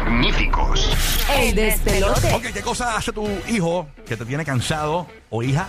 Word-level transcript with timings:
magníficos. 0.00 0.90
El 1.38 1.54
despelote. 1.54 2.32
Ok, 2.34 2.42
¿qué 2.52 2.60
cosa 2.62 2.96
hace 2.96 3.12
tu 3.12 3.26
hijo 3.48 3.86
que 4.06 4.16
te 4.16 4.24
tiene 4.26 4.44
cansado 4.44 5.06
o 5.30 5.42
hija? 5.42 5.68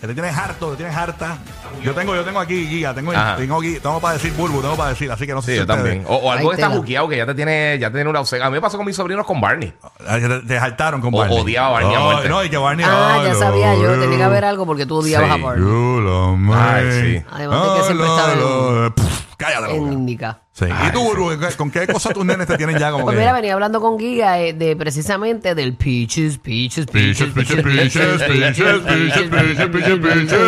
Que 0.00 0.06
te 0.08 0.14
tienes 0.14 0.36
harto, 0.36 0.70
te 0.70 0.76
tienes 0.78 0.96
harta. 0.96 1.38
Yo 1.82 1.94
tengo, 1.94 2.14
yo 2.14 2.24
tengo 2.24 2.40
aquí 2.40 2.66
guía, 2.66 2.92
tengo, 2.94 3.12
Ajá. 3.12 3.36
tengo 3.36 3.58
aquí, 3.58 3.78
tengo 3.80 4.00
para 4.00 4.14
decir 4.14 4.32
bulbo, 4.32 4.60
tengo 4.60 4.76
para 4.76 4.90
decir, 4.90 5.10
así 5.10 5.26
que 5.26 5.32
no 5.34 5.40
sé 5.42 5.46
Sí, 5.46 5.52
si 5.52 5.58
yo 5.58 5.66
también. 5.66 6.04
O, 6.08 6.16
o 6.16 6.32
algo 6.32 6.50
que 6.50 6.56
está 6.56 6.68
juqueado 6.70 7.08
que 7.08 7.16
ya 7.18 7.26
te 7.26 7.34
tiene, 7.34 7.78
ya 7.78 7.88
te 7.90 7.94
tiene 7.94 8.10
una 8.10 8.20
obsesión. 8.20 8.46
A 8.46 8.50
mí 8.50 8.54
me 8.56 8.60
pasó 8.60 8.76
con 8.76 8.86
mis 8.86 8.96
sobrinos 8.96 9.24
con 9.26 9.40
Barney. 9.40 9.72
Ah, 10.06 10.18
Te, 10.18 10.40
te 10.40 10.58
saltaron 10.58 11.00
con 11.00 11.14
O- 11.14 11.18
Barney. 11.18 11.38
odiaba 11.38 11.68
a 11.68 11.70
Barney 11.72 11.94
a. 11.94 12.28
No, 12.28 12.44
y 12.44 12.50
que 12.50 12.56
Barney. 12.56 12.84
Ah, 12.88 13.14
ay, 13.20 13.26
ya 13.26 13.32
lo 13.34 13.38
sabía 13.38 13.74
yo. 13.76 14.00
Tenía 14.00 14.16
que 14.16 14.22
haber 14.24 14.44
algo 14.44 14.66
porque 14.66 14.84
tú 14.86 14.96
odiabas 14.98 15.34
Sí. 15.36 15.40
a 15.40 15.44
Barney. 15.44 16.54
Ay, 16.54 16.84
sí. 17.20 17.24
Además 17.30 17.62
de 17.72 17.78
que 17.78 17.84
siempre 17.86 18.06
Ay, 18.06 18.12
estaba 18.16 18.34
lo- 18.34 18.82
lo- 18.84 18.94
Pff, 18.94 19.23
Cállate 19.36 19.62
la 19.68 19.74
En. 19.74 19.92
Indica. 19.92 20.40
Sí. 20.52 20.66
¿Y 20.66 20.92
tú, 20.92 21.02
Burbu, 21.02 21.40
¿con- 21.40 21.52
con 21.56 21.70
qué 21.72 21.86
cosas 21.88 22.12
tus 22.14 22.24
nenes 22.24 22.46
te 22.46 22.56
tienen 22.56 22.78
ya 22.78 22.92
como 22.92 23.04
Pues 23.04 23.14
que? 23.16 23.20
mira, 23.20 23.32
venía 23.32 23.54
hablando 23.54 23.80
con 23.80 23.98
Giga 23.98 24.38
eh, 24.38 24.52
de 24.52 24.76
precisamente 24.76 25.54
del 25.56 25.74
Peaches, 25.74 26.38
Peaches, 26.38 26.86
Peaches, 26.86 27.32
Peaches, 27.32 27.62
peaches, 27.64 27.64
peaches, 27.64 28.22
peaches, 28.22 28.80
peaches, 28.80 29.68
peaches, 29.68 29.98
peaches. 29.98 30.38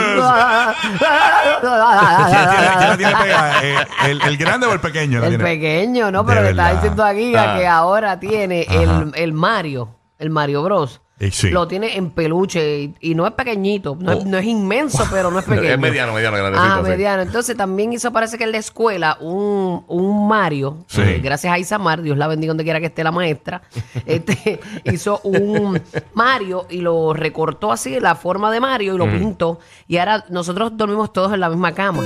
¿Quién 1.10 2.46
tiene, 2.50 2.76
quién 2.78 2.90
le 2.90 2.96
tiene 2.96 3.16
pega? 3.16 3.62
Eh, 3.64 3.76
el, 4.10 4.22
¿El 4.22 4.36
grande 4.36 4.66
o 4.66 4.72
el 4.72 4.80
pequeño? 4.80 5.18
la 5.20 5.26
El 5.26 5.30
tiene? 5.32 5.44
pequeño, 5.44 6.10
¿no? 6.10 6.22
De 6.22 6.28
Pero 6.28 6.42
le 6.42 6.50
estaba 6.50 6.68
verdad. 6.68 6.82
diciendo 6.82 7.04
a 7.04 7.14
Giga 7.14 7.54
Ah. 7.54 7.58
que 7.58 7.66
ahora 7.66 8.20
tiene 8.20 8.66
el 9.14 9.32
Mario, 9.32 9.96
el 10.18 10.30
Mario 10.30 10.62
Bros. 10.62 11.00
Eh, 11.18 11.30
sí. 11.30 11.48
Lo 11.50 11.66
tiene 11.66 11.96
en 11.96 12.10
peluche 12.10 12.78
y, 12.80 12.94
y 13.00 13.14
no 13.14 13.26
es 13.26 13.32
pequeñito, 13.32 13.96
no, 13.98 14.12
es, 14.12 14.18
Oh. 14.18 14.24
no 14.26 14.36
es 14.36 14.44
inmenso, 14.44 15.02
pero 15.10 15.30
no 15.30 15.38
es 15.38 15.44
pequeño. 15.48 15.70
Es 15.70 15.78
mediano, 15.78 16.12
mediano, 16.12 16.36
grandecito. 16.36 16.70
Ah, 16.74 16.80
sí. 16.84 16.90
mediano. 16.90 17.22
Entonces 17.22 17.56
también 17.56 17.92
hizo, 17.94 18.12
parece 18.12 18.36
que 18.36 18.44
en 18.44 18.52
la 18.52 18.58
escuela, 18.58 19.16
un, 19.20 19.82
un 19.88 20.28
Mario, 20.28 20.84
Sí. 20.88 21.00
eh, 21.00 21.20
gracias 21.22 21.54
a 21.54 21.58
Isamar, 21.58 22.02
Dios 22.02 22.18
la 22.18 22.26
bendiga 22.28 22.50
donde 22.50 22.64
quiera 22.64 22.80
que 22.80 22.86
esté 22.86 23.02
la 23.02 23.12
maestra, 23.12 23.62
este, 24.04 24.60
hizo 24.84 25.20
un 25.24 25.80
Mario 26.12 26.66
y 26.68 26.82
lo 26.82 27.14
recortó 27.14 27.72
así, 27.72 27.98
la 27.98 28.14
forma 28.14 28.52
de 28.52 28.60
Mario, 28.60 28.94
y 28.94 28.98
lo 28.98 29.10
pintó. 29.10 29.58
Y 29.88 29.96
ahora 29.96 30.26
nosotros 30.28 30.72
dormimos 30.76 31.14
todos 31.14 31.32
en 31.32 31.40
la 31.40 31.48
misma 31.48 31.72
cama. 31.72 32.02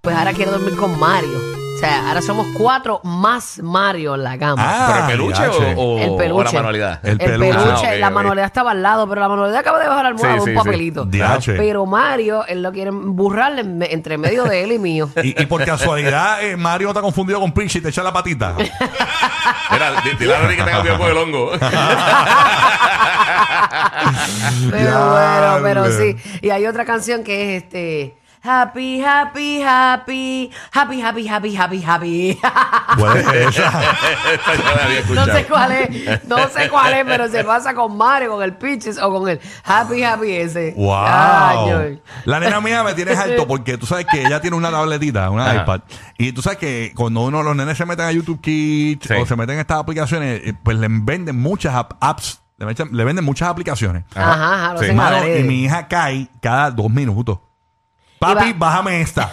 Pues 0.00 0.14
ahora 0.16 0.32
quiere 0.32 0.52
dormir 0.52 0.76
con 0.76 0.96
Mario. 1.00 1.57
O 1.78 1.80
sea, 1.80 2.08
ahora 2.08 2.20
somos 2.22 2.44
cuatro 2.56 3.00
más 3.04 3.60
Mario 3.62 4.16
en 4.16 4.24
la 4.24 4.36
cama. 4.36 4.60
Ah, 4.66 4.86
¿Pero 4.88 4.98
el 4.98 5.06
peluche 5.32 5.74
o, 5.76 5.80
o- 5.80 5.98
El 6.00 6.16
peluche. 6.16 6.40
o 6.40 6.42
la 6.44 6.52
manualidad? 6.52 7.00
El 7.04 7.10
El, 7.12 7.18
peluche. 7.18 7.48
peluche, 7.52 7.70
Ah, 7.70 7.78
ok, 7.92 8.00
la 8.00 8.08
ok. 8.08 8.12
manualidad 8.14 8.46
estaba 8.46 8.70
al 8.72 8.82
lado, 8.82 9.08
pero 9.08 9.20
la 9.20 9.28
manualidad 9.28 9.60
acaba 9.60 9.78
de 9.78 9.86
bajar 9.88 10.06
al 10.06 10.12
almohada 10.12 10.34
Sí, 10.34 10.40
un 10.40 10.46
sí, 10.46 10.52
papelito. 10.54 11.04
Diache. 11.04 11.52
Pero 11.54 11.86
Mario, 11.86 12.44
él 12.48 12.62
lo 12.64 12.72
quiere 12.72 12.90
en 12.90 13.78
me- 13.78 13.92
entre 13.92 14.18
medio 14.18 14.42
de 14.44 14.64
él 14.64 14.72
y 14.72 14.78
mío. 14.80 15.08
Y, 15.22 15.40
y 15.40 15.46
por 15.46 15.64
casualidad, 15.64 16.42
eh, 16.42 16.56
Mario 16.56 16.88
está 16.88 17.00
confundido 17.00 17.38
con 17.38 17.52
Prince 17.52 17.78
y 17.78 17.80
te 17.80 17.90
echa 17.90 18.02
la 18.02 18.12
patita. 18.12 18.54
Mira, 19.70 20.00
di- 20.02 20.16
dile 20.18 20.34
a 20.34 20.40
Rory 20.40 20.56
que 20.56 20.62
tenga 20.64 20.80
cuidado 20.80 20.98
con 20.98 21.08
el 21.10 21.16
hongo. 21.16 21.52
Pero 24.70 25.10
bueno, 25.10 25.58
pero 25.62 25.88
Diablo. 25.88 25.98
sí. 25.98 26.16
Y 26.42 26.50
hay 26.50 26.66
otra 26.66 26.84
canción 26.84 27.22
que 27.24 27.56
es 27.56 27.62
este. 27.64 28.16
Happy, 28.42 29.00
happy, 29.02 29.60
happy, 29.62 30.50
happy, 30.72 31.00
happy, 31.02 31.26
happy, 31.28 31.56
happy, 31.56 31.82
happy. 31.82 32.38
Puede 32.98 33.24
ser 33.24 33.36
esa. 33.48 33.82
Esta 34.32 34.54
yo 34.54 34.62
la 34.62 34.84
había 34.84 35.00
no 35.14 35.24
sé 35.26 35.44
cuál 35.46 35.72
es, 35.72 36.24
no 36.28 36.48
sé 36.48 36.68
cuál 36.68 36.94
es, 36.94 37.04
pero 37.04 37.28
se 37.28 37.44
pasa 37.44 37.74
con 37.74 37.96
Mario, 37.96 38.30
con 38.30 38.42
el 38.42 38.54
Peaches 38.54 38.98
o 39.02 39.10
con 39.10 39.28
el 39.28 39.40
Happy, 39.64 40.02
happy 40.04 40.32
ese. 40.32 40.74
¡Wow! 40.76 40.94
Ay, 41.04 42.00
La 42.24 42.38
nena 42.40 42.60
mía 42.60 42.82
me 42.84 42.94
tiene 42.94 43.12
alto 43.12 43.46
porque 43.46 43.76
tú 43.76 43.86
sabes 43.86 44.06
que 44.10 44.24
ella 44.24 44.40
tiene 44.40 44.56
una 44.56 44.70
tabletita, 44.70 45.30
una 45.30 45.50
Ajá. 45.50 45.62
iPad. 45.62 45.80
Y 46.16 46.32
tú 46.32 46.40
sabes 46.42 46.58
que 46.58 46.92
cuando 46.94 47.22
uno, 47.22 47.42
los 47.42 47.56
nenes 47.56 47.76
se 47.76 47.86
meten 47.86 48.06
a 48.06 48.12
YouTube 48.12 48.40
Kids 48.40 49.06
Sí. 49.08 49.14
o 49.14 49.26
se 49.26 49.36
meten 49.36 49.54
en 49.54 49.60
estas 49.60 49.78
aplicaciones, 49.78 50.40
eh, 50.44 50.54
pues 50.62 50.76
le 50.78 50.86
venden 50.90 51.38
muchas 51.40 51.74
ap- 51.74 51.94
apps, 52.00 52.40
le, 52.56 53.04
venden 53.04 53.24
muchas 53.24 53.48
aplicaciones. 53.48 54.04
Ajá, 54.14 54.54
ajá, 54.54 54.72
lo 54.74 54.78
Sí. 54.82 54.92
Mano, 54.92 55.26
y 55.26 55.42
mi 55.42 55.64
hija 55.64 55.86
cae 55.88 56.28
cada 56.40 56.70
dos 56.70 56.90
minutos. 56.90 57.38
Papi, 58.18 58.52
bájame 58.52 59.00
esta. 59.00 59.32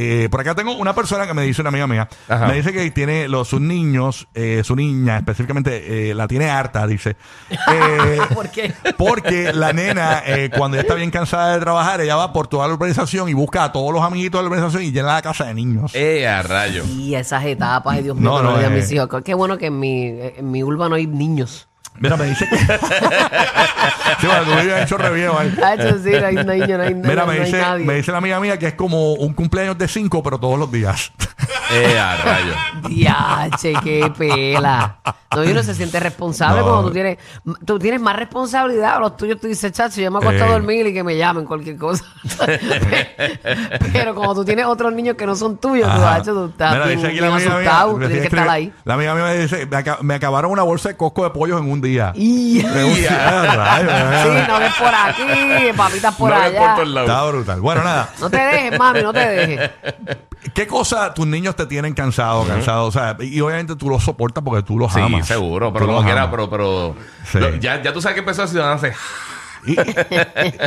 Eh, 0.00 0.28
por 0.30 0.40
acá 0.40 0.54
tengo 0.54 0.76
una 0.76 0.94
persona 0.94 1.26
que 1.26 1.34
me 1.34 1.42
dice, 1.42 1.60
una 1.60 1.70
amiga 1.70 1.88
mía, 1.88 2.08
Ajá. 2.28 2.46
me 2.46 2.54
dice 2.54 2.72
que 2.72 2.88
tiene 2.92 3.26
los, 3.26 3.48
sus 3.48 3.60
niños, 3.60 4.28
eh, 4.32 4.62
su 4.64 4.76
niña 4.76 5.16
específicamente, 5.18 6.10
eh, 6.10 6.14
la 6.14 6.28
tiene 6.28 6.48
harta, 6.48 6.86
dice. 6.86 7.16
Eh, 7.50 8.18
¿Por 8.32 8.48
qué? 8.50 8.72
porque 8.96 9.52
la 9.52 9.72
nena, 9.72 10.22
eh, 10.24 10.50
cuando 10.56 10.76
ya 10.76 10.82
está 10.82 10.94
bien 10.94 11.10
cansada 11.10 11.54
de 11.54 11.60
trabajar, 11.60 12.00
ella 12.00 12.14
va 12.14 12.32
por 12.32 12.46
toda 12.46 12.68
la 12.68 12.74
urbanización 12.74 13.28
y 13.28 13.34
busca 13.34 13.64
a 13.64 13.72
todos 13.72 13.92
los 13.92 14.02
amiguitos 14.02 14.38
de 14.38 14.42
la 14.44 14.48
urbanización 14.50 14.84
y 14.84 14.92
llena 14.92 15.14
la 15.14 15.22
casa 15.22 15.46
de 15.46 15.54
niños. 15.54 15.90
Eh, 15.94 16.26
a 16.28 16.42
rayo. 16.42 16.84
Y 16.86 17.16
esas 17.16 17.44
etapas, 17.44 17.96
ay 17.96 18.04
Dios 18.04 18.16
mío, 18.16 18.30
No, 18.30 18.42
no, 18.42 18.56
no, 18.60 18.70
mis 18.70 18.90
hijos. 18.92 19.08
Qué 19.24 19.34
bueno 19.34 19.58
que 19.58 19.66
en 19.66 19.80
mi, 19.80 20.06
en 20.06 20.50
mi 20.50 20.62
urba 20.62 20.88
no 20.88 20.94
hay 20.94 21.06
niños. 21.08 21.68
Mira, 22.00 22.16
me 22.16 22.24
dice 22.26 22.46
que. 22.48 22.56
sí, 24.20 24.26
bueno, 24.26 24.42
tú 24.44 24.50
vives 24.60 24.78
en 24.80 24.86
Chorreviejo 24.86 25.38
ahí. 25.38 25.54
Hacho, 25.62 25.98
sí, 26.02 26.10
no 26.12 26.26
hay 26.26 26.34
no 26.34 26.52
hay, 26.52 26.94
Mira, 26.94 27.22
no 27.22 27.26
me 27.26 27.32
hay 27.34 27.40
dice, 27.44 27.60
nadie. 27.60 27.84
me 27.84 27.94
dice 27.94 28.12
la 28.12 28.18
amiga 28.18 28.40
mía 28.40 28.58
que 28.58 28.66
es 28.68 28.74
como 28.74 29.14
un 29.14 29.32
cumpleaños 29.34 29.76
de 29.78 29.88
cinco, 29.88 30.22
pero 30.22 30.38
todos 30.38 30.58
los 30.58 30.70
días. 30.70 31.12
Eh, 31.70 31.98
a 31.98 32.16
rayo. 32.16 32.52
Diache, 32.88 33.74
qué 33.84 34.10
pela. 34.16 34.96
No, 35.34 35.44
y 35.44 35.50
uno 35.50 35.62
se 35.62 35.74
siente 35.74 36.00
responsable 36.00 36.60
No. 36.60 36.66
cuando 36.66 36.84
tú 36.88 36.92
tienes, 36.94 37.18
tú 37.66 37.78
tienes 37.78 38.00
más 38.00 38.16
responsabilidad. 38.16 38.98
Los 39.00 39.16
tuyos 39.18 39.38
tú 39.38 39.46
dices, 39.46 39.70
chacho, 39.72 40.00
yo 40.00 40.10
me 40.10 40.18
acuesto 40.18 40.44
Eh. 40.44 40.48
a 40.48 40.52
dormir 40.52 40.86
y 40.86 40.94
que 40.94 41.04
me 41.04 41.16
llamen 41.16 41.44
cualquier 41.44 41.76
cosa. 41.76 42.04
Pero 43.92 44.14
como 44.14 44.34
tú 44.34 44.44
tienes 44.44 44.64
otros 44.66 44.92
niños 44.92 45.16
que 45.16 45.26
no 45.26 45.36
son 45.36 45.58
tuyos, 45.58 45.86
tú, 45.86 46.00
Ajá. 46.00 46.14
hacho, 46.16 46.32
tú 46.32 46.46
estás 46.46 46.72
Mira, 46.72 46.86
bien, 46.86 46.96
dice 46.98 47.06
aquí 47.08 47.18
bien 47.18 47.28
la 47.30 47.36
amiga 47.36 47.50
mía, 47.50 47.58
asustado. 47.70 47.90
Tú 47.92 47.96
me 47.98 48.06
tienes 48.06 48.22
que 48.22 48.28
escribe- 48.28 48.40
estar 48.42 48.54
ahí. 48.54 48.72
La 48.84 48.94
amiga 48.94 49.14
mía 49.14 49.24
me 49.24 49.38
dice, 49.38 49.66
me, 49.66 49.76
aca- 49.76 49.98
me 50.02 50.14
acabaron 50.14 50.50
una 50.52 50.62
bolsa 50.62 50.88
de 50.88 50.96
cosco 50.96 51.24
de 51.24 51.30
pollos 51.30 51.60
en 51.60 51.70
un 51.70 51.80
día. 51.88 52.12
Y- 52.16 52.62
Me 52.64 52.84
gusta, 52.84 53.54
rayos, 53.56 53.92
Sí, 54.22 54.44
no 54.48 54.58
ves 54.58 54.74
por 54.74 54.94
aquí, 54.94 55.72
papitas 55.76 56.14
por 56.14 56.30
No 56.30 56.36
ves 56.36 56.44
allá. 56.46 56.58
por 56.58 56.74
todos 56.76 56.88
lados. 56.88 57.10
Está 57.10 57.24
brutal. 57.26 57.60
Bueno, 57.60 57.84
nada. 57.84 58.08
No 58.20 58.30
te 58.30 58.36
dejes, 58.38 58.78
mami, 58.78 59.02
no 59.02 59.12
te 59.12 59.18
dejes. 59.28 59.70
¿Qué 60.54 60.66
cosa 60.66 61.12
tus 61.14 61.26
niños 61.26 61.56
te 61.56 61.66
tienen 61.66 61.94
cansado, 61.94 62.44
cansado? 62.46 62.86
O 62.86 62.92
sea, 62.92 63.16
y 63.20 63.40
obviamente 63.40 63.74
tú 63.76 63.90
los 63.90 64.02
soportas 64.04 64.42
porque 64.44 64.62
tú 64.62 64.78
los 64.78 64.92
Sí, 64.92 65.00
amas. 65.00 65.26
seguro, 65.26 65.72
pero 65.72 65.84
Tú 65.84 65.88
como 65.88 65.98
los 65.98 66.04
quiera, 66.06 66.22
amas. 66.22 66.30
pero, 66.30 66.48
pero 66.50 66.96
Sí. 67.30 67.38
lo- 67.38 67.56
ya, 67.56 67.82
ya 67.82 67.92
tú 67.92 68.00
sabes 68.00 68.14
que 68.14 68.20
empezó 68.20 68.44
a 68.44 68.46
Ciudadanos 68.46 68.82
hace- 68.82 68.94
Y, 69.66 69.76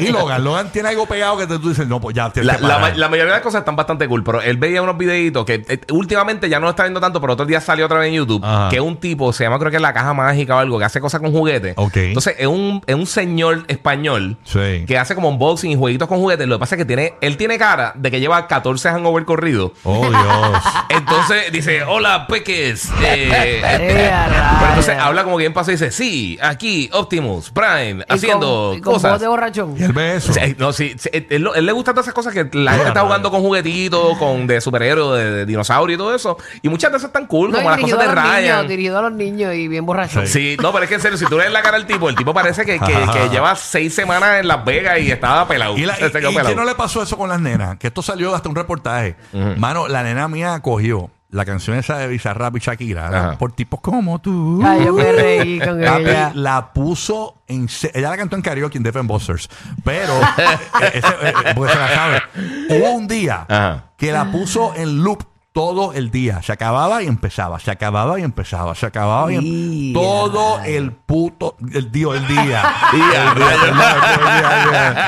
y 0.05 0.07
Logan, 0.11 0.43
Logan 0.43 0.71
tiene 0.71 0.89
algo 0.89 1.05
pegado 1.05 1.37
que 1.37 1.47
te, 1.47 1.57
tú 1.59 1.69
dices, 1.69 1.87
no, 1.87 1.99
pues 1.99 2.15
ya 2.15 2.29
tienes 2.29 2.47
La, 2.47 2.55
que 2.57 2.61
la 2.63 2.75
parar. 2.75 2.91
ma- 2.91 2.97
la 2.97 3.07
mayoría 3.09 3.31
de 3.33 3.37
las 3.37 3.41
cosas 3.43 3.59
están 3.59 3.75
bastante 3.75 4.07
cool, 4.07 4.23
pero 4.23 4.41
él 4.41 4.57
veía 4.57 4.81
unos 4.81 4.97
videitos 4.97 5.45
que 5.45 5.63
eh, 5.67 5.79
últimamente 5.91 6.49
ya 6.49 6.59
no 6.59 6.65
lo 6.65 6.71
está 6.71 6.83
viendo 6.83 6.99
tanto, 6.99 7.19
pero 7.21 7.33
otros 7.33 7.47
días 7.47 7.63
salió 7.63 7.85
otra 7.85 7.99
vez 7.99 8.09
en 8.09 8.15
YouTube, 8.15 8.43
Ajá. 8.43 8.69
que 8.69 8.79
un 8.81 8.97
tipo, 8.97 9.31
se 9.33 9.43
llama 9.43 9.59
creo 9.59 9.71
que 9.71 9.77
es 9.77 9.81
la 9.81 9.93
caja 9.93 10.13
mágica 10.13 10.55
o 10.55 10.59
algo, 10.59 10.79
que 10.79 10.85
hace 10.85 10.99
cosas 11.01 11.21
con 11.21 11.31
juguetes. 11.31 11.73
Ok. 11.77 11.97
Entonces 11.97 12.35
es 12.37 12.47
un, 12.47 12.81
es 12.85 12.95
un 12.95 13.05
señor 13.05 13.63
español 13.67 14.37
Sí. 14.43 14.85
que 14.87 14.97
hace 14.97 15.15
como 15.15 15.29
unboxing 15.29 15.71
y 15.71 15.75
jueguitos 15.75 16.07
con 16.07 16.19
juguetes. 16.19 16.47
Lo 16.47 16.55
que 16.55 16.59
pasa 16.59 16.75
es 16.75 16.79
que 16.79 16.85
tiene, 16.85 17.13
él 17.21 17.37
tiene 17.37 17.57
cara 17.57 17.93
de 17.95 18.11
que 18.11 18.19
lleva 18.19 18.47
14 18.47 18.89
hangover 18.89 19.25
corridos. 19.25 19.71
Oh, 19.83 20.07
Dios. 20.09 20.63
Entonces 20.89 21.51
dice, 21.51 21.83
hola, 21.83 22.27
peques. 22.27 22.89
Eh, 23.01 23.61
Eh, 23.63 24.11
a 24.11 24.57
pero 24.59 24.67
entonces 24.69 24.87
rayos. 24.95 25.05
habla 25.05 25.23
como 25.23 25.37
que 25.37 25.47
bien 25.47 25.53
y 25.67 25.71
dice, 25.71 25.91
sí, 25.91 26.39
aquí 26.41 26.89
Optimus 26.93 27.49
Prime 27.51 28.03
Y 28.09 28.13
haciendo 28.13 28.71
con- 28.73 28.80
Y 28.81 28.83
con 28.83 28.93
voz 28.93 29.01
cosas. 29.03 29.21
de 29.21 29.27
borrachón. 29.27 29.75
Y 29.77 29.83
él 29.83 29.93
ve 29.93 30.15
eso. 30.17 30.33
Sí, 30.33 30.55
no, 30.57 30.73
sí, 30.73 30.95
sí, 30.97 31.09
él, 31.13 31.27
él- 31.29 31.49
él 31.55 31.65
le 31.65 31.71
gustan 31.71 31.93
todas 31.95 32.05
esas 32.07 32.13
cosas 32.13 32.33
que 32.33 32.49
la 32.57 32.71
gente 32.73 32.87
está 32.89 33.01
jugando 33.01 33.31
con 33.31 33.41
juguetitos, 33.41 34.17
con 34.17 34.47
de 34.47 34.59
superhéroes, 34.61 35.23
de, 35.23 35.31
de 35.31 35.45
dinosaurio 35.45 35.95
y 35.95 35.97
todo 35.97 36.13
eso. 36.13 36.37
Y 36.61 36.69
muchas 36.69 36.91
de 36.91 36.97
esas 36.97 37.09
están 37.09 37.27
cool, 37.27 37.51
No, 37.51 37.57
como 37.57 37.69
las 37.69 37.77
dirigido 37.77 37.97
cosas 37.99 38.13
de 38.15 38.19
a 38.19 38.23
los 38.23 38.33
niños, 38.33 38.51
Ryan. 38.55 38.67
dirigido 38.67 38.97
a 38.97 39.01
los 39.03 39.11
niños 39.13 39.53
y 39.55 39.67
bien 39.67 39.85
borrachón. 39.85 40.27
Sí, 40.27 40.57
no, 40.61 40.71
pero 40.71 40.83
es 40.83 40.89
que 40.89 40.95
en 40.95 41.01
serio, 41.01 41.17
si 41.17 41.25
tú 41.25 41.37
le 41.37 41.43
ves 41.45 41.53
la 41.53 41.61
cara 41.61 41.77
al 41.77 41.85
tipo, 41.85 42.09
el 42.09 42.15
tipo 42.15 42.33
parece 42.33 42.65
que, 42.65 42.79
que, 42.79 42.93
que 43.13 43.29
lleva 43.29 43.55
seis 43.55 43.93
semanas 43.93 44.39
en 44.39 44.47
Las 44.47 44.65
Vegas 44.65 44.99
y 44.99 45.11
estaba 45.11 45.47
pelado. 45.47 45.77
Y, 45.77 45.85
la, 45.85 45.95
Se 45.95 46.07
y, 46.07 46.11
quedó 46.11 46.31
y 46.31 46.35
pelado. 46.35 46.49
que 46.49 46.55
no 46.55 46.65
le 46.65 46.75
pasó 46.75 47.01
eso 47.03 47.17
con 47.17 47.29
las 47.29 47.39
nenas, 47.39 47.77
que 47.77 47.87
esto 47.87 48.01
salió 48.01 48.33
hasta 48.35 48.49
un 48.49 48.55
reportaje. 48.55 49.15
Mano, 49.57 49.87
la 49.87 50.03
nena 50.03 50.27
mía 50.27 50.59
cogió 50.61 51.09
la 51.31 51.45
canción 51.45 51.77
esa 51.77 51.97
de 51.97 52.07
Bizarrap 52.07 52.55
y 52.57 52.59
Shakira, 52.59 53.07
Ajá. 53.07 53.37
por 53.37 53.53
tipos 53.53 53.79
como 53.81 54.19
tú. 54.19 54.61
Ay, 54.63 54.83
yo 54.85 54.93
me 54.93 55.11
reí 55.11 55.59
con 55.59 55.81
ella. 55.81 56.31
la 56.35 56.73
puso 56.73 57.41
en 57.47 57.67
ella 57.93 58.09
la 58.09 58.17
cantó 58.17 58.35
en 58.35 58.41
karaoke 58.41 58.77
en 58.77 58.83
Def 58.83 58.95
and 58.95 59.07
Busters 59.09 59.49
pero 59.83 60.13
eh, 60.37 60.91
ese, 60.93 61.07
eh, 61.07 61.33
eh, 61.45 61.51
porque 61.55 61.73
se 61.73 61.79
la 61.79 61.87
sabe 61.89 62.21
hubo 62.69 62.91
un 62.91 63.07
día 63.07 63.45
Ajá. 63.49 63.85
que 63.97 64.11
la 64.11 64.31
puso 64.31 64.73
en 64.75 65.03
loop 65.03 65.23
todo 65.53 65.91
el 65.93 66.11
día 66.11 66.41
se 66.41 66.53
acababa 66.53 67.03
y 67.03 67.07
empezaba 67.07 67.59
se 67.59 67.71
acababa 67.71 68.17
y 68.17 68.23
empezaba 68.23 68.73
se 68.73 68.85
acababa 68.85 69.33
y 69.33 69.89
em- 69.89 69.93
todo 69.93 70.61
el 70.63 70.93
puto 70.93 71.57
el 71.73 71.91
día 71.91 72.07
el 72.13 72.25
día 72.27 72.63
el 72.93 72.99
día, 72.99 73.33
el. 73.65 73.73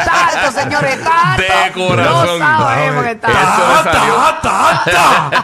Tanto, 0.06 0.51
señores, 0.62 1.00
tanto. 1.04 1.42
De 1.42 1.72
corazón. 1.74 2.40
No 2.40 2.60
sabemos 2.60 3.04
que 3.04 3.12
está. 3.12 3.28
Eso 3.30 3.68
me 3.68 3.84
salió. 3.92 4.19
¡Hasta, 4.19 4.72
hasta, 4.72 5.28
hasta! 5.28 5.44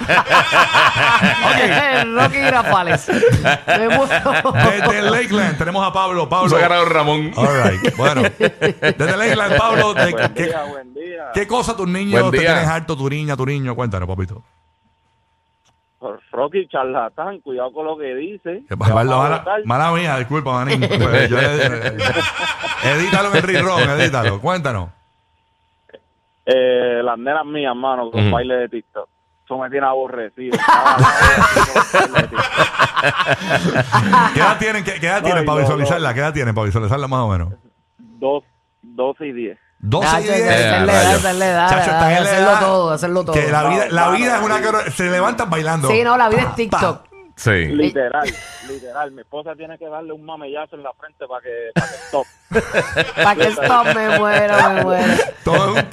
Rocky 2.06 2.38
Grafales. 2.40 3.06
Desde 3.08 5.02
Lakeland 5.02 5.58
tenemos 5.58 5.86
a 5.88 5.94
Pablo. 5.94 6.28
Pablo. 6.30 6.58
Ramón. 6.86 7.32
All 7.36 7.48
right. 7.64 7.96
Bueno, 7.96 8.22
desde 8.38 9.18
Lakeland, 9.18 9.58
Pablo, 9.58 9.94
de- 9.94 10.12
Buen 10.12 10.34
¿qué, 10.34 10.44
día, 10.46 10.64
buen 10.64 10.94
día. 10.94 11.24
qué 11.34 11.48
cosa 11.48 11.76
tus 11.76 11.88
niños 11.88 12.22
Buen 12.22 12.32
te 12.32 12.40
día. 12.40 12.54
tienes 12.54 12.70
harto, 12.70 12.96
tu 12.98 13.10
niña, 13.10 13.36
tu 13.38 13.46
niño? 13.46 13.76
Cuéntanos, 13.76 14.08
papito. 14.08 14.44
Rocky 16.32 16.68
charlatán, 16.68 17.40
cuidado 17.42 17.74
con 17.74 17.86
lo 17.86 17.98
que 17.98 18.16
dice. 18.16 18.62
Que 18.70 18.70
Te 18.70 18.76
vas 18.76 18.90
mala, 18.94 19.36
a 19.36 19.58
mala, 19.66 19.92
mía, 19.92 20.18
disculpa, 20.18 20.52
manín. 20.54 20.80
Pues, 20.88 21.30
yo 21.30 21.38
le- 21.38 21.68
edítalo 22.94 23.30
en 23.32 23.36
el 23.36 23.44
rirón, 23.44 23.82
edítalo. 24.00 24.40
Cuéntanos. 24.40 24.90
Eh, 26.46 27.02
las 27.04 27.18
nenas 27.18 27.46
mías, 27.46 27.76
mano, 27.76 28.10
con 28.12 28.22
Ujú. 28.28 28.32
baile 28.36 28.56
de 28.56 28.70
TikTok. 28.70 29.10
Eso 29.46 29.58
me 29.58 29.70
tiene 29.70 29.86
aborrecido. 29.88 30.58
¿Qué 34.34 34.40
edad 34.40 34.58
tienen, 34.58 34.84
qué, 34.84 35.00
qué 35.00 35.08
edad 35.08 35.22
tienen 35.22 35.40
Ay, 35.42 35.46
para 35.46 35.58
no, 35.60 35.62
visualizarla? 35.66 36.14
¿Qué 36.14 36.20
edad 36.20 36.34
tienen 36.34 36.56
para 36.56 36.66
visualizarla 36.66 37.08
más 37.08 37.20
o 37.22 37.30
menos? 37.30 37.54
Dos, 37.98 38.44
12 38.82 39.28
y 39.28 39.32
10. 39.34 39.58
12 39.82 40.08
y 40.08 40.12
Chacho, 40.12 40.22
10. 40.22 40.40
esa 40.40 40.52
es 40.52 40.86
la 40.86 40.94
edad, 40.94 41.16
esa 41.16 41.32
es 41.32 41.38
la 41.38 41.48
edad. 41.48 41.70
Chacho, 41.70 41.92
están 41.92 42.12
en 42.12 42.16
la 42.16 42.22
Hacerlo 42.30 42.50
edad 42.52 42.60
todo, 42.60 42.90
hacerlo 42.92 43.24
todo. 43.26 43.34
Que 43.36 43.48
la 43.48 43.70
vida, 43.70 43.88
la 43.90 44.06
No, 44.06 44.12
vida 44.12 44.38
es 44.38 44.44
una 44.44 44.62
que 44.62 44.92
se 44.92 45.04
levantan 45.10 45.50
bailando. 45.50 45.88
Sí, 45.88 46.04
no, 46.04 46.18
la 46.18 46.30
vida 46.30 46.42
es 46.42 46.46
Pa, 46.48 46.56
TikTok. 46.56 47.10
Sí. 47.38 47.66
Literal, 47.68 48.30
literal. 48.68 49.12
Mi 49.14 49.22
esposa 49.22 49.56
tiene 49.56 49.78
que 49.78 49.88
darle 49.88 50.12
un 50.12 50.26
mamellazo 50.26 50.76
en 50.76 50.84
la 50.84 50.92
frente 50.94 51.26
para 51.26 51.42
que, 51.42 51.70
para 51.74 51.88
que 51.88 51.96
stop. 51.96 52.28
Para 53.24 53.36
que 53.36 53.44
stop 53.48 53.86
me 53.96 54.20
muero, 54.20 54.56
me 54.74 54.84
muero. 54.84 55.14
Todo 55.46 55.56
es 55.56 55.70
un 55.70 55.76
No, 55.76 55.84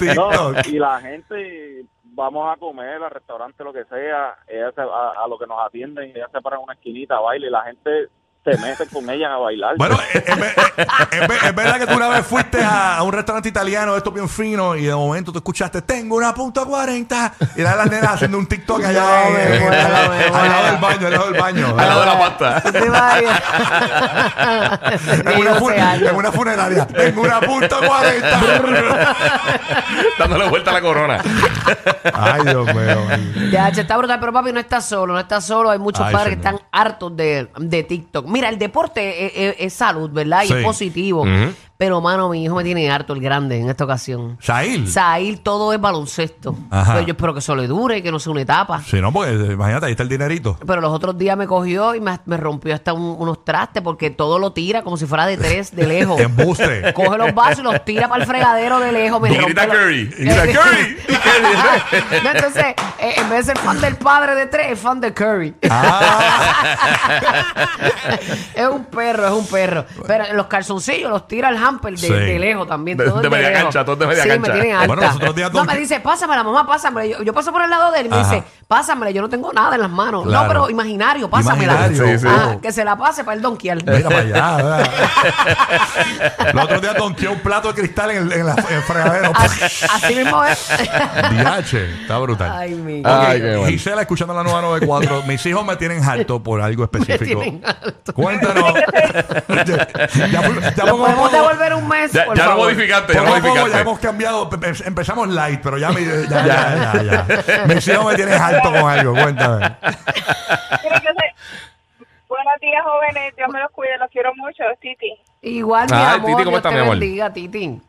TikTok. 0.53 0.67
y 0.67 0.79
la 0.79 0.99
gente, 0.99 1.85
vamos 2.03 2.53
a 2.53 2.59
comer 2.59 3.01
al 3.01 3.11
restaurante, 3.11 3.63
lo 3.63 3.71
que 3.71 3.85
sea, 3.85 4.35
ella 4.47 4.71
se, 4.75 4.81
a, 4.81 5.23
a 5.23 5.27
lo 5.29 5.37
que 5.39 5.47
nos 5.47 5.65
atienden, 5.65 6.11
ella 6.13 6.27
se 6.33 6.41
para 6.41 6.57
en 6.57 6.63
una 6.63 6.73
esquinita, 6.73 7.17
baila 7.21 7.47
y 7.47 7.51
la 7.51 7.63
gente 7.63 8.07
se 8.55 8.61
mete 8.61 8.85
con 8.87 9.09
ella 9.09 9.33
a 9.33 9.37
bailar. 9.37 9.75
Bueno, 9.77 9.97
es, 10.13 10.23
es 10.27 10.39
ver- 10.39 10.53
es 11.11 11.27
ver- 11.27 11.43
es 11.45 11.55
verdad 11.55 11.79
que 11.79 11.87
tú 11.87 11.95
una 11.95 12.07
vez 12.09 12.25
fuiste 12.25 12.63
a, 12.63 12.97
a 12.97 13.03
un 13.03 13.11
restaurante 13.13 13.49
italiano 13.49 13.91
de 13.93 13.97
estos 13.97 14.13
bien 14.13 14.29
finos 14.29 14.77
y 14.77 14.85
de 14.85 14.95
momento 14.95 15.31
tú 15.31 15.39
escuchaste, 15.39 15.81
tengo 15.81 16.15
una 16.15 16.33
punta 16.33 16.63
40 16.65 17.33
y 17.55 17.61
eran 17.61 17.77
las 17.77 17.89
nenas 17.89 18.13
haciendo 18.13 18.37
un 18.37 18.47
TikTok 18.47 18.83
allá 18.85 19.25
al, 19.27 19.33
lado 19.33 20.65
del 20.65 20.77
baño, 20.77 21.07
al 21.07 21.13
lado 21.13 21.31
del 21.31 21.41
baño. 21.41 21.67
Al 21.77 21.87
lado 21.87 21.99
de 22.01 22.05
la 22.05 22.19
pasta. 22.19 22.63
En 22.67 22.83
una, 25.39 25.49
12 25.51 25.59
fun- 25.59 25.73
años. 25.73 26.09
en 26.09 26.15
una 26.15 26.31
funeraria. 26.31 26.87
Tengo 26.87 27.21
una 27.21 27.39
punta 27.41 27.77
40. 27.85 28.39
Dándole 30.19 30.49
vuelta 30.49 30.71
a 30.71 30.73
la 30.73 30.81
corona. 30.81 31.21
Ay, 32.13 32.41
Dios 32.45 32.65
mío. 32.73 33.07
Ya, 33.51 33.71
che, 33.71 33.81
está 33.81 33.97
brutal, 33.97 34.19
pero 34.19 34.33
papi 34.33 34.51
no 34.51 34.59
está 34.59 34.81
solo, 34.81 35.13
no 35.13 35.19
está 35.19 35.41
solo. 35.41 35.69
Hay 35.71 35.79
muchos 35.79 36.05
Ay, 36.05 36.13
padres 36.13 36.33
que 36.35 36.39
están 36.39 36.59
hartos 36.71 37.15
de, 37.15 37.49
de 37.57 37.83
TikTok. 37.83 38.25
Mira, 38.37 38.49
el 38.49 38.59
deporte 38.59 39.25
es, 39.25 39.31
es- 39.35 39.55
es 39.65 39.73
salud, 39.73 40.11
¿verdad? 40.11 40.43
Y 40.43 40.47
Sí. 40.49 40.53
es 40.53 40.63
positivo. 40.63 41.25
Pero, 41.77 42.01
mano, 42.01 42.29
mi 42.29 42.43
hijo 42.43 42.55
me 42.55 42.63
tiene 42.63 42.89
harto 42.89 43.13
el 43.13 43.21
grande 43.21 43.59
en 43.59 43.69
esta 43.69 43.83
ocasión. 43.83 44.37
Sail. 44.41 44.87
Sail 44.89 45.41
todo 45.41 45.73
es 45.73 45.79
baloncesto. 45.79 46.55
Ajá. 46.71 46.93
Pero 46.95 47.05
yo 47.05 47.11
espero 47.13 47.33
que 47.33 47.39
eso 47.39 47.55
le 47.55 47.67
dure, 47.67 48.01
que 48.01 48.11
no 48.11 48.17
sea 48.17 48.31
una 48.31 48.41
etapa. 48.41 48.81
Si 48.81 48.99
no, 48.99 49.13
porque 49.13 49.31
imagínate, 49.33 49.85
ahí 49.85 49.91
está 49.91 50.01
el 50.03 50.09
dinerito. 50.09 50.57
Pero 50.65 50.81
los 50.81 50.91
otros 50.91 51.17
días 51.17 51.37
me 51.37 51.45
cogió 51.45 51.93
y 51.93 51.99
me, 52.01 52.19
me 52.25 52.37
rompió 52.37 52.73
hasta 52.73 52.93
un- 52.93 53.15
unos 53.19 53.45
trastes 53.45 53.83
porque 53.83 54.09
todo 54.09 54.39
lo 54.39 54.53
tira 54.53 54.81
como 54.81 54.97
si 54.97 55.05
fuera 55.05 55.27
de 55.27 55.37
tres, 55.37 55.75
de 55.75 55.85
lejos. 55.85 56.19
Embuste. 56.27 56.93
Coge 56.93 57.17
los 57.17 57.33
vasos 57.35 57.59
y 57.59 57.63
los 57.63 57.85
tira 57.85 58.07
para 58.09 58.23
el 58.23 58.27
fregadero 58.27 58.79
de 58.79 58.91
lejos. 58.91 59.21
Me 59.21 59.29
Y 59.31 59.37
rompe 59.37 59.53
grita 59.53 59.67
Curry. 59.67 60.01
Y 60.01 60.23
grita 60.25 60.47
Curry. 60.61 60.97
No, 62.23 62.31
entonces, 62.31 62.65
eh, 62.99 63.13
en 63.17 63.29
vez 63.29 63.45
de 63.45 63.53
ser 63.53 63.57
fan 63.63 63.79
del 63.79 63.95
padre 63.97 64.33
de 64.33 64.47
tres, 64.47 64.71
es 64.71 64.79
fan 64.79 64.99
de 64.99 65.13
Curry. 65.13 65.53
Ah, 65.69 66.65
es 68.55 68.67
un 68.67 68.85
perro, 68.85 69.27
es 69.27 69.33
un 69.33 69.45
perro. 69.47 69.85
Pero 70.07 70.33
los 70.33 70.47
calzoncillos 70.47 71.09
los 71.09 71.27
tira 71.27 71.49
el 71.49 71.57
hamper 71.67 71.91
de, 71.91 71.97
Sí. 71.97 72.13
de 72.13 72.39
lejos 72.39 72.67
también. 72.67 72.97
De- 72.97 73.05
todo 73.05 73.19
de 73.21 73.27
es 73.27 73.31
media 73.31 73.49
lejos. 73.49 73.63
cancha, 73.63 73.85
todo 73.85 73.95
de 73.95 74.07
media 74.07 74.23
sí, 74.23 74.29
cancha. 74.29 74.41
me 74.53 74.59
tienen 74.59 74.75
harta. 74.75 74.87
Bueno, 74.87 75.01
los 75.03 75.15
otros 75.15 75.35
días 75.35 75.53
no, 75.53 75.65
me 75.65 75.77
dice, 75.77 75.99
pásamela, 75.99 76.43
mamá, 76.43 76.65
pásamela. 76.65 77.05
Yo, 77.05 77.23
yo 77.23 77.33
paso 77.33 77.51
por 77.51 77.61
el 77.63 77.69
lado 77.69 77.91
de 77.91 77.99
él 78.01 78.05
y 78.07 78.09
me 78.09 78.15
Ajá. 78.17 78.33
dice, 78.35 78.43
pásamela, 78.67 79.11
yo 79.11 79.21
no 79.21 79.29
tengo 79.29 79.53
nada 79.53 79.75
en 79.75 79.81
las 79.81 79.89
manos. 79.89 80.23
Claro. 80.25 80.43
No, 80.43 80.47
pero 80.49 80.69
imaginario, 80.69 81.29
pásamela. 81.29 81.73
Imaginario, 81.87 82.17
Sí, 82.19 82.19
sí. 82.19 82.27
Ah, 82.29 82.57
que 82.61 82.71
se 82.71 82.83
la 82.83 82.97
pase 82.97 83.23
para 83.23 83.35
el 83.37 83.41
donkear. 83.41 83.77
mira 83.83 84.09
para 84.09 84.19
allá. 84.19 84.55
¿verdad? 84.57 84.89
Los 86.53 86.63
otros 86.65 86.81
días 86.81 86.95
donkeó 86.95 87.31
un 87.31 87.39
plato 87.39 87.69
de 87.73 87.73
cristal 87.81 88.11
en 88.11 88.17
el, 88.17 88.31
en 88.33 88.45
la- 88.45 88.55
en 88.55 88.75
el 88.75 88.81
fregadero. 88.83 89.31
Así, 89.35 89.85
así 89.93 90.15
mismo 90.15 90.43
es. 90.43 90.67
Diache, 91.31 92.01
está 92.01 92.17
brutal. 92.17 92.51
Ay, 92.53 92.73
mi. 92.75 92.99
Ok, 92.99 93.05
Ay, 93.07 93.39
qué 93.41 93.55
bueno. 93.55 93.67
Gisela, 93.67 94.01
escuchando 94.01 94.33
la 94.33 94.43
nueva 94.43 94.61
94. 94.61 95.23
Mis 95.27 95.45
hijos 95.45 95.65
me 95.65 95.75
tienen 95.77 96.03
harto 96.03 96.41
por 96.43 96.61
algo 96.61 96.83
específico. 96.91 97.41
tienen 97.41 97.61
harto. 97.65 98.13
Cuéntanos. 98.13 98.73
ya, 99.47 99.63
ya- 99.65 100.73
ya 100.75 100.85
Lo 100.85 100.97
podemos 100.97 101.15
poco- 101.15 101.29
devolver 101.29 101.73
un 101.73 101.87
mes, 101.87 102.11
Ya, 102.11 102.25
por 102.25 102.37
ya 102.37 102.45
lo 102.47 102.57
modificaste, 102.57 103.13
ya 103.13 103.21
lo 103.21 103.67
ya 103.67 103.79
hemos 103.81 103.99
cambiado. 103.99 104.49
Pe- 104.49 104.57
pe- 104.57 104.87
Empezamos 104.87 105.27
light, 105.29 105.61
pero 105.61 105.77
ya, 105.77 105.89
me, 105.91 106.03
ya, 106.03 106.45
ya, 106.45 106.93
ya, 106.93 107.03
ya. 107.03 107.65
Mis 107.65 107.87
hijos 107.87 108.05
me 108.05 108.15
tienen 108.15 108.39
con 108.63 108.89
algo. 108.89 109.13
Cuéntame. 109.13 109.75
Buenos 112.27 112.59
días, 112.61 112.83
jóvenes. 112.83 113.35
Dios 113.35 113.49
me 113.49 113.59
los 113.59 113.71
cuide. 113.71 113.97
Los 113.97 114.09
quiero 114.11 114.33
mucho, 114.35 114.63
Titi. 114.79 115.13
Igual, 115.41 115.87
mi 115.89 115.97
Ay, 115.97 116.15
amor, 116.15 116.25
Titi, 116.31 116.31
¿cómo 116.31 116.43
Dios 116.43 116.57
estás, 116.57 116.71
te 116.71 116.75
mi 116.75 116.81
amor? 116.81 116.99
bendiga, 116.99 117.33
Titi. 117.33 117.81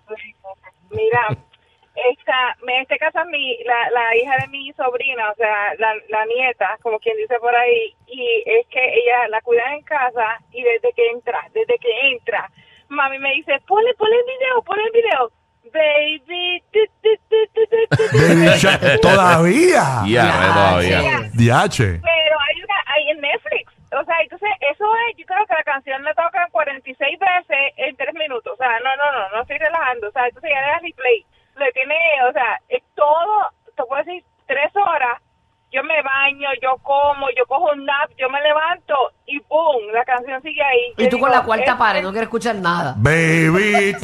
Mira, 0.90 1.26
esta, 2.10 2.56
en 2.62 2.82
este 2.82 2.96
caso, 2.98 3.18
mi, 3.26 3.58
la, 3.64 3.90
la 3.90 4.16
hija 4.16 4.36
de 4.40 4.48
mi 4.48 4.72
sobrina, 4.72 5.30
o 5.30 5.34
sea, 5.34 5.74
la, 5.78 5.92
la 6.08 6.24
nieta, 6.26 6.78
como 6.82 6.98
quien 7.00 7.16
dice 7.16 7.38
por 7.40 7.54
ahí, 7.54 7.94
y 8.06 8.42
es 8.46 8.66
que 8.68 8.78
ella 8.82 9.28
la 9.28 9.40
cuida 9.42 9.74
en 9.74 9.82
casa 9.82 10.38
y 10.52 10.62
desde 10.62 10.92
que 10.92 11.10
entra, 11.10 11.40
desde 11.52 11.78
que 11.78 11.90
entra, 12.12 12.48
mami 12.88 13.18
me 13.18 13.32
dice, 13.34 13.60
ponle, 13.66 13.92
ponle 13.94 14.16
el 14.16 14.24
video, 14.24 14.62
ponle 14.62 14.84
el 14.84 14.92
video. 14.92 15.32
Baby, 15.70 16.62
Baby 18.12 18.46
Shark, 18.58 19.00
Todavía. 19.02 20.02
Ya, 20.06 20.52
todavía. 20.52 21.30
Pero 22.02 22.36
hay 22.40 22.62
una, 22.62 22.74
hay 22.86 23.10
en 23.10 23.20
Netflix. 23.20 23.72
O 23.92 24.04
sea, 24.04 24.16
entonces 24.20 24.48
eso 24.70 24.84
es, 25.08 25.16
yo 25.16 25.24
creo 25.26 25.46
que 25.46 25.54
la 25.54 25.64
canción 25.64 26.02
le 26.04 26.14
tocan 26.14 26.50
46 26.50 27.18
veces 27.18 27.72
en 27.76 27.96
3 27.96 28.14
minutos. 28.14 28.52
O 28.52 28.56
sea, 28.56 28.78
no, 28.80 28.96
no, 28.96 29.12
no, 29.12 29.28
no 29.30 29.42
estoy 29.42 29.58
relajando. 29.58 30.08
O 30.08 30.12
sea, 30.12 30.26
entonces 30.26 30.50
ya 30.50 30.60
le 30.60 30.66
das 30.68 30.82
replay. 30.82 31.24
Le 31.56 31.72
tiene, 31.72 31.96
o 32.28 32.32
sea, 32.32 32.60
es 32.68 32.82
todo, 32.94 33.50
te 33.76 33.82
puedo 33.84 34.04
decir, 34.04 34.24
3 34.46 34.76
horas. 34.76 35.20
Yo 35.72 35.82
me 35.84 36.00
baño, 36.02 36.48
yo 36.62 36.76
como, 36.82 37.28
yo 37.36 37.44
cojo 37.46 37.72
un 37.72 37.84
nap, 37.84 38.10
yo 38.16 38.30
me 38.30 38.40
levanto 38.40 39.12
y 39.28 39.38
¡boom! 39.48 39.92
La 39.94 40.04
canción 40.04 40.40
sigue 40.42 40.62
ahí. 40.62 41.04
Y 41.06 41.08
tú 41.08 41.18
con 41.18 41.30
la 41.30 41.42
cuarta 41.42 41.72
es- 41.72 41.76
pared, 41.76 42.02
no 42.02 42.10
quieres 42.10 42.26
escuchar 42.28 42.56
nada. 42.56 42.94
Baby. 42.96 43.94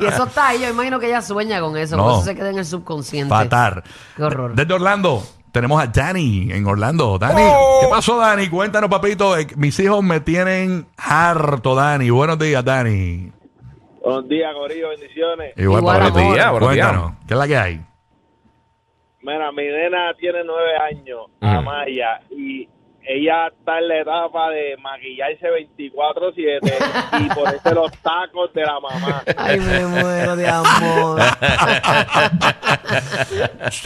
Y 0.00 0.06
eso 0.06 0.24
está 0.24 0.48
ahí, 0.48 0.60
yo 0.60 0.68
imagino 0.68 0.98
que 0.98 1.06
ella 1.06 1.22
sueña 1.22 1.60
con 1.60 1.76
eso, 1.76 1.96
No. 1.96 2.04
por 2.04 2.12
eso 2.14 2.22
se 2.22 2.34
queda 2.34 2.50
en 2.50 2.58
el 2.58 2.64
subconsciente. 2.64 3.34
Fatar. 3.34 3.82
Qué 4.16 4.22
horror. 4.22 4.54
Desde 4.54 4.74
Orlando. 4.74 5.22
Tenemos 5.50 5.82
a 5.82 5.86
Dani 5.86 6.52
en 6.52 6.66
Orlando. 6.66 7.18
Dani, 7.18 7.42
¿qué 7.80 7.86
pasó, 7.88 8.18
Dani? 8.18 8.48
Cuéntanos, 8.50 8.90
papito. 8.90 9.36
Eh, 9.36 9.46
Mis 9.56 9.80
hijos 9.80 10.04
me 10.04 10.20
tienen 10.20 10.86
harto, 10.98 11.74
Dani. 11.74 12.10
Buenos 12.10 12.38
días, 12.38 12.62
Dani. 12.62 13.32
Buenos 14.04 14.28
días, 14.28 14.52
Corillo, 14.54 14.90
bendiciones. 14.90 15.54
Igual, 15.56 15.82
Buenos 15.82 16.14
días, 16.14 16.50
buenos 16.50 16.72
días. 16.74 16.86
Cuéntanos, 16.86 17.12
¿qué 17.26 17.34
es 17.34 17.38
la 17.40 17.46
que 17.46 17.56
hay? 17.56 17.80
Mira, 19.28 19.52
mi 19.52 19.64
nena 19.66 20.12
tiene 20.18 20.42
nueve 20.44 20.70
años, 20.90 21.26
Ujú. 21.40 21.50
Amaya, 21.58 22.20
y 22.30 22.66
ella 23.10 23.46
está 23.48 23.78
en 23.78 23.88
la 23.88 24.00
etapa 24.00 24.50
de 24.50 24.76
maquillarse 24.82 25.46
24-7 25.80 27.20
y 27.20 27.28
ponerse 27.34 27.74
los 27.74 27.90
tacos 28.02 28.52
de 28.54 28.62
la 28.62 28.80
mamá. 28.80 29.22
Ay, 29.36 29.58
me 29.60 29.86
muero 29.86 30.36
de 30.36 30.48
amor. 30.48 31.20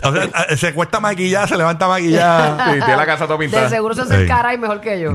O 0.05 0.13
sea, 0.13 0.57
se 0.57 0.75
cuesta 0.75 1.01
maquillar, 1.01 1.49
se 1.49 1.57
levanta 1.57 1.89
maquillar. 1.89 2.57
Sí, 2.73 2.79
tiene 2.81 2.97
la 2.97 3.07
casa 3.07 3.27
toda 3.27 3.39
De 3.39 3.45
pintada. 3.47 3.69
seguro 3.69 3.95
se 3.95 4.03
Sí. 4.07 4.13
acercará 4.15 4.55
y 4.55 4.59
mejor 4.59 4.81
que 4.81 5.01
yo. 5.01 5.13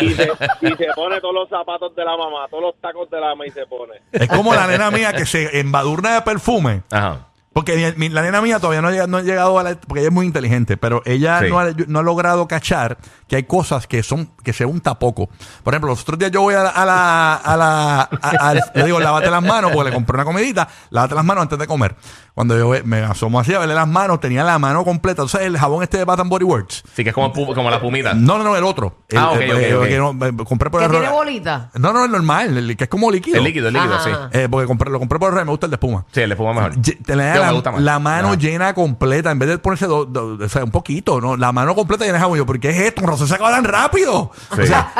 Y 0.00 0.10
se, 0.10 0.30
y 0.62 0.68
se 0.76 0.86
pone 0.94 1.20
todos 1.20 1.34
los 1.34 1.48
zapatos 1.48 1.94
de 1.94 2.04
la 2.04 2.16
mamá, 2.16 2.46
todos 2.50 2.62
los 2.64 2.80
tacos 2.80 3.08
de 3.10 3.20
la 3.20 3.28
mamá 3.28 3.46
y 3.46 3.50
se 3.50 3.66
pone. 3.66 3.94
Es 4.12 4.28
como 4.28 4.54
la 4.54 4.66
nena 4.66 4.90
mía 4.90 5.12
que 5.12 5.24
se 5.26 5.58
embadurna 5.60 6.14
de 6.16 6.22
perfume. 6.22 6.82
Ajá. 6.90 7.27
Porque 7.58 7.92
mi- 7.96 8.08
mi- 8.08 8.14
la 8.14 8.22
nena 8.22 8.40
mía 8.40 8.58
todavía 8.60 8.80
no 8.82 8.88
ha, 8.88 8.90
llegado, 8.92 9.08
no 9.08 9.16
ha 9.18 9.22
llegado 9.22 9.58
a 9.58 9.62
la... 9.62 9.74
Porque 9.74 10.00
ella 10.00 10.08
es 10.08 10.14
muy 10.14 10.26
inteligente, 10.26 10.76
pero 10.76 11.02
ella 11.04 11.40
Sí. 11.40 11.46
no, 11.50 11.58
ha, 11.58 11.66
no 11.86 11.98
ha 11.98 12.02
logrado 12.02 12.46
cachar 12.46 12.98
que 13.26 13.36
hay 13.36 13.42
cosas 13.42 13.86
que 13.86 14.02
son 14.02 14.30
que 14.44 14.52
se 14.52 14.64
unta 14.64 14.98
poco. 14.98 15.28
Por 15.62 15.74
ejemplo, 15.74 15.90
los 15.90 16.00
otros 16.02 16.18
días 16.18 16.30
yo 16.30 16.42
voy 16.42 16.54
a 16.54 16.62
la... 16.62 16.70
A 16.70 16.86
la, 16.86 17.34
a 17.34 17.56
la 17.56 18.00
a- 18.22 18.48
al- 18.50 18.62
le 18.74 18.84
digo, 18.84 19.00
lávate 19.00 19.30
las 19.30 19.42
manos, 19.42 19.72
porque 19.72 19.90
le 19.90 19.94
compré 19.94 20.14
una 20.14 20.24
comidita, 20.24 20.68
lávate 20.90 21.14
las 21.14 21.24
manos 21.24 21.42
antes 21.42 21.58
de 21.58 21.66
comer. 21.66 21.96
Cuando 22.34 22.56
yo 22.56 22.68
ve- 22.68 22.82
me 22.84 22.98
asomo 23.02 23.40
así 23.40 23.52
a 23.52 23.58
verle 23.58 23.74
las 23.74 23.88
manos, 23.88 24.20
tenía 24.20 24.44
la 24.44 24.58
mano 24.60 24.84
completa. 24.84 25.22
¿Tú 25.22 25.28
sabes 25.28 25.48
el 25.48 25.58
jabón 25.58 25.82
este 25.82 25.98
de 25.98 26.04
Bath 26.04 26.20
and 26.20 26.30
Body 26.30 26.44
Works? 26.44 26.84
Sí, 26.94 27.02
que 27.02 27.08
es 27.10 27.14
como, 27.14 27.32
pu- 27.32 27.52
como 27.54 27.68
la 27.68 27.80
pumita. 27.80 28.14
No, 28.14 28.38
no, 28.38 28.44
no, 28.44 28.56
el 28.56 28.62
otro. 28.62 28.98
El- 29.08 29.18
Ah, 29.18 29.30
ok, 29.32 29.40
el- 29.40 29.50
ok, 29.50 29.58
el- 29.58 29.76
ok. 29.76 29.86
que 29.88 29.98
no, 29.98 30.10
eh, 30.26 30.44
compré 30.48 30.70
por 30.70 30.78
¿Que 30.80 30.84
error. 30.86 31.00
tiene 31.00 31.12
bolita? 31.12 31.70
No, 31.74 31.92
no, 31.92 32.04
el 32.04 32.10
normal, 32.12 32.56
el 32.56 32.76
que 32.76 32.84
es 32.84 32.90
como 32.90 33.10
líquido. 33.10 33.38
El 33.38 33.44
líquido, 33.44 33.66
el 33.68 33.74
líquido, 33.74 33.94
Ajá. 33.96 34.30
sí. 34.32 34.38
Eh, 34.38 34.46
porque 34.48 34.66
compré, 34.68 34.88
lo 34.90 35.00
compré 35.00 35.18
por 35.18 35.32
error, 35.32 35.44
me 35.44 35.50
gusta 35.50 35.66
el 35.66 35.70
de 35.72 35.74
espuma. 35.76 36.04
Sí, 36.12 36.24
le 36.26 36.36
pongo 36.36 36.54
mejor. 36.54 36.80
Ye- 36.80 36.96
te 37.04 37.16
le 37.16 37.24
da 37.24 37.34
Yo, 37.34 37.42
me 37.42 37.47
la, 37.48 37.54
gusta 37.54 37.72
más. 37.72 37.80
la 37.82 37.98
mano 37.98 38.28
Ajá. 38.28 38.36
llena 38.38 38.74
completa, 38.74 39.30
en 39.30 39.38
vez 39.38 39.48
de 39.48 39.58
ponerse 39.58 39.86
do- 39.86 40.04
do- 40.04 40.38
o 40.44 40.48
sea, 40.48 40.64
un 40.64 40.70
poquito, 40.70 41.20
¿no? 41.20 41.36
La 41.36 41.52
mano 41.52 41.74
completa 41.74 42.04
llena 42.04 42.14
de 42.18 42.20
jabón. 42.20 42.38
Yo, 42.38 42.46
¿por 42.46 42.58
qué 42.60 42.70
es 42.70 42.76
esto? 42.78 43.02
Un 43.02 43.08
razón 43.08 43.28
se 43.28 43.34
acaba 43.34 43.50
tan 43.50 43.64
rápido. 43.64 44.30
Sí. 44.54 44.62
O 44.62 44.66
sea, 44.66 44.92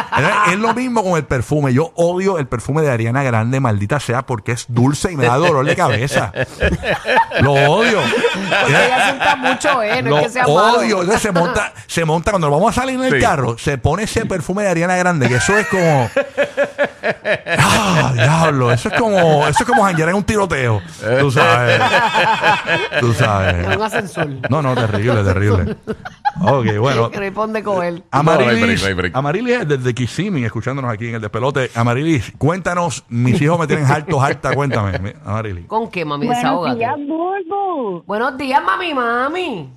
es, 0.46 0.52
es 0.54 0.58
lo 0.58 0.74
mismo 0.74 1.02
con 1.02 1.16
el 1.16 1.24
perfume. 1.24 1.72
Yo 1.72 1.92
odio 1.94 2.38
el 2.38 2.46
perfume 2.46 2.82
de 2.82 2.90
Ariana 2.90 3.22
Grande, 3.22 3.60
maldita 3.60 4.00
sea, 4.00 4.26
porque 4.26 4.52
es 4.52 4.66
dulce 4.68 5.12
y 5.12 5.16
me 5.16 5.26
da 5.26 5.36
dolor 5.36 5.64
de 5.66 5.76
cabeza. 5.76 6.32
lo 7.40 7.52
odio. 7.52 7.98
Porque 8.48 8.84
ella 8.86 9.04
sienta 9.04 9.36
mucho, 9.36 9.82
¿eh? 9.82 10.02
No 10.02 10.10
Lo 10.10 10.16
es 10.18 10.22
que 10.24 10.28
sea 10.30 10.42
malo. 10.42 10.78
odio. 10.80 11.00
Entonces 11.00 11.22
se 11.22 11.32
monta, 11.32 11.72
se 11.86 12.04
monta 12.04 12.30
cuando 12.32 12.50
vamos 12.50 12.76
a 12.76 12.80
salir 12.80 12.96
en 12.96 13.04
el 13.04 13.12
Sí. 13.14 13.20
carro, 13.20 13.56
se 13.58 13.78
pone 13.78 14.04
ese 14.04 14.26
perfume 14.26 14.62
de 14.64 14.70
Ariana 14.70 14.96
Grande, 14.96 15.28
que 15.28 15.36
eso 15.36 15.56
es 15.56 15.66
como. 15.68 16.10
Ah, 17.58 18.10
diablo, 18.14 18.72
eso 18.72 18.88
es 18.88 18.98
como, 18.98 19.46
eso 19.46 19.58
es 19.62 19.66
como 19.68 19.84
janguear 19.84 20.10
en 20.10 20.14
un 20.16 20.24
tiroteo. 20.24 20.82
Tú 21.20 21.30
sabes. 21.30 21.80
Tú 23.00 23.10
Es 23.12 23.18
sabes. 23.18 23.76
un 23.76 23.82
ascensor. 23.82 24.28
No, 24.48 24.62
no, 24.62 24.74
terrible, 24.74 25.22
terrible. 25.24 25.76
Ok, 26.42 26.66
bueno. 26.78 27.10
Que 27.10 27.18
responde 27.20 27.62
con 27.62 27.84
él. 27.84 28.02
No 28.12 28.22
break, 28.22 28.40
Amarilis, 28.40 28.96
break. 28.96 29.16
Amarilis 29.16 29.52
es 29.60 29.68
desde 29.68 29.94
Kissimmee, 29.94 30.44
escuchándonos 30.44 30.90
aquí 30.92 31.08
en 31.08 31.16
el 31.16 31.20
despelote. 31.20 31.70
Amarilis, 31.74 32.32
cuéntanos, 32.38 33.04
mis 33.08 33.40
hijos 33.40 33.58
me 33.58 33.66
tienen 33.66 33.86
harto, 33.86 34.20
harta, 34.20 34.54
cuéntame, 34.54 35.14
Amarilis. 35.24 35.66
¿Con 35.66 35.90
qué, 35.90 36.04
mami? 36.04 36.26
Buenos 36.26 36.42
Desahógate. 36.42 36.78
días, 36.78 36.96
Bulbu. 36.96 38.02
Buenos 38.06 38.36
días, 38.38 38.62
mami, 38.64 38.94
mami. 38.94 39.70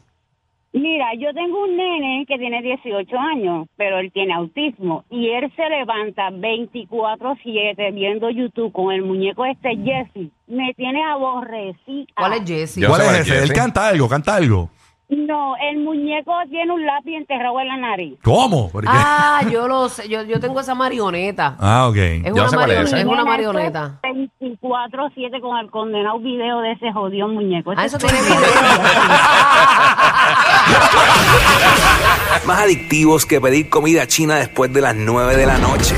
Mira, 0.73 1.07
yo 1.19 1.33
tengo 1.33 1.63
un 1.65 1.75
nene 1.75 2.25
que 2.25 2.37
tiene 2.37 2.61
18 2.61 3.19
años, 3.19 3.67
pero 3.75 3.99
él 3.99 4.09
tiene 4.13 4.33
autismo 4.33 5.03
y 5.09 5.27
él 5.29 5.51
se 5.53 5.67
levanta 5.67 6.29
24/7 6.31 7.91
viendo 7.93 8.29
YouTube 8.29 8.71
con 8.71 8.93
el 8.93 9.01
muñeco 9.01 9.45
este 9.45 9.75
Jesse. 9.75 10.31
Me 10.47 10.73
tiene 10.75 11.03
aborrecida. 11.03 12.05
¿Cuál 12.15 12.33
es 12.33 12.43
Jesse? 12.45 12.87
¿Cuál 12.87 13.01
es 13.01 13.11
ese? 13.19 13.37
es, 13.37 13.49
Él 13.49 13.53
canta 13.53 13.89
algo, 13.89 14.07
canta 14.07 14.35
algo. 14.35 14.69
No, 15.11 15.55
el 15.69 15.79
muñeco 15.79 16.31
tiene 16.49 16.71
un 16.71 16.85
lápiz 16.85 17.17
enterrado 17.17 17.59
en 17.59 17.67
la 17.67 17.75
nariz. 17.75 18.17
¿Cómo? 18.23 18.69
¿Por 18.71 18.83
qué? 18.83 18.89
Ah, 18.91 19.41
yo 19.51 19.67
lo 19.67 19.89
sé. 19.89 20.07
Yo, 20.07 20.23
yo 20.23 20.39
tengo 20.39 20.61
esa 20.61 20.73
marioneta. 20.73 21.57
Ah, 21.59 21.87
ok. 21.89 21.97
Es 21.97 22.23
Yo 22.27 22.33
una, 22.33 22.47
sé 22.49 22.55
cuál 22.55 22.71
es 22.71 22.93
una 23.05 23.25
marioneta. 23.25 23.99
esto 24.03 24.07
es 24.39 24.59
24/7 24.61 25.41
con 25.41 25.57
el 25.57 25.69
condenado 25.69 26.17
video 26.19 26.61
de 26.61 26.71
ese 26.71 26.93
jodido 26.93 27.27
muñeco. 27.27 27.73
Ah, 27.75 27.85
eso 27.85 27.97
tiene. 27.97 28.19
Más 32.45 32.59
adictivos 32.61 33.25
que 33.25 33.41
pedir 33.41 33.69
comida 33.69 34.07
china 34.07 34.35
después 34.35 34.71
de 34.73 34.81
las 34.81 34.95
9 34.95 35.35
de 35.35 35.45
la 35.45 35.57
noche. 35.57 35.95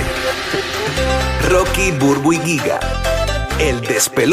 Rocky, 1.49 1.91
Burbu 1.91 2.33
y 2.33 2.37
Giga. 2.39 2.79
El 3.59 3.81
despelote. 3.81 4.31